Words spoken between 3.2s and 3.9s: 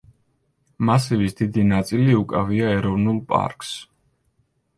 პარკს.